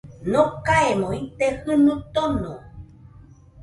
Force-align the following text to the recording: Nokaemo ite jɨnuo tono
Nokaemo 0.31 1.07
ite 1.19 1.47
jɨnuo 1.63 1.95
tono 2.13 2.51